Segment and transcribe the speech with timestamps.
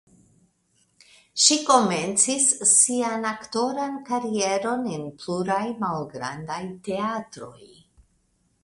[1.43, 7.59] Ŝi komencis sian aktoran karieron en pluraj malgrandaj teatroj.